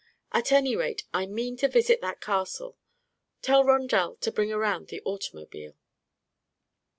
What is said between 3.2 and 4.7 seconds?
Tell Rondel to bring